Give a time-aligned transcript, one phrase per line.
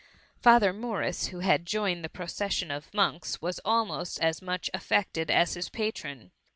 [0.39, 4.67] ^ Father Morris, who had joined the proces sion of monks, was* almost as much
[4.73, 6.31] affected as his patron.